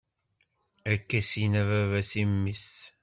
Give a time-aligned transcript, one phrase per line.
[0.93, 2.67] Akka is-yenna baba-s i mmi-s.